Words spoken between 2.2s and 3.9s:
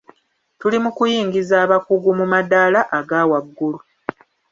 maddaala agawaggulu.